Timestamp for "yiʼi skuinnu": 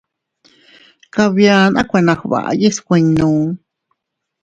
2.59-3.27